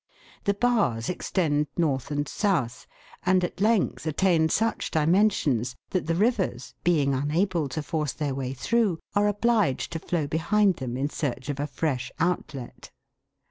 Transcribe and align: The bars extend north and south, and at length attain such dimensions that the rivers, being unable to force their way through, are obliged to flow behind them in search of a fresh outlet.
The 0.45 0.55
bars 0.55 1.09
extend 1.09 1.67
north 1.77 2.09
and 2.09 2.27
south, 2.27 2.87
and 3.21 3.43
at 3.43 3.61
length 3.61 4.07
attain 4.07 4.49
such 4.49 4.89
dimensions 4.89 5.75
that 5.91 6.07
the 6.07 6.15
rivers, 6.15 6.73
being 6.83 7.13
unable 7.13 7.69
to 7.69 7.83
force 7.83 8.13
their 8.13 8.33
way 8.33 8.53
through, 8.53 8.97
are 9.13 9.27
obliged 9.27 9.91
to 9.91 9.99
flow 9.99 10.25
behind 10.25 10.77
them 10.77 10.97
in 10.97 11.11
search 11.11 11.49
of 11.49 11.59
a 11.59 11.67
fresh 11.67 12.11
outlet. 12.19 12.89